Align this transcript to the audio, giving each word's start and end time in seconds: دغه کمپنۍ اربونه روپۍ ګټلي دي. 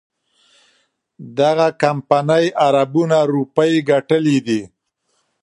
دغه 1.37 1.67
کمپنۍ 1.83 2.45
اربونه 2.67 3.19
روپۍ 3.33 3.73
ګټلي 3.89 4.37
دي. 4.47 4.61